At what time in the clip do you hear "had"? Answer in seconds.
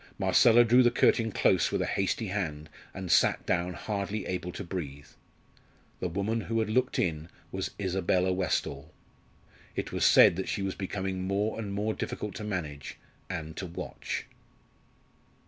6.59-6.71